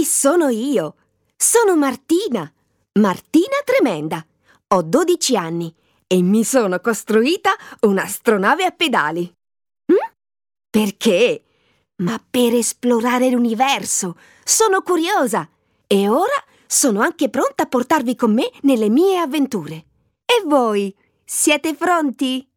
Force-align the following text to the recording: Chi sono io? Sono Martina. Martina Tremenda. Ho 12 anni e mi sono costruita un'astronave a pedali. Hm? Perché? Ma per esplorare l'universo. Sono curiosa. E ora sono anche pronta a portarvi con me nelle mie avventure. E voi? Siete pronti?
Chi 0.00 0.06
sono 0.06 0.48
io? 0.48 0.94
Sono 1.36 1.76
Martina. 1.76 2.50
Martina 2.94 3.56
Tremenda. 3.62 4.24
Ho 4.68 4.80
12 4.80 5.36
anni 5.36 5.74
e 6.06 6.22
mi 6.22 6.42
sono 6.42 6.80
costruita 6.80 7.50
un'astronave 7.80 8.64
a 8.64 8.70
pedali. 8.70 9.30
Hm? 9.92 10.12
Perché? 10.70 11.42
Ma 11.96 12.18
per 12.30 12.54
esplorare 12.54 13.28
l'universo. 13.28 14.16
Sono 14.42 14.80
curiosa. 14.80 15.46
E 15.86 16.08
ora 16.08 16.42
sono 16.66 17.02
anche 17.02 17.28
pronta 17.28 17.64
a 17.64 17.68
portarvi 17.68 18.16
con 18.16 18.32
me 18.32 18.50
nelle 18.62 18.88
mie 18.88 19.18
avventure. 19.18 19.84
E 20.24 20.42
voi? 20.46 20.96
Siete 21.26 21.74
pronti? 21.74 22.49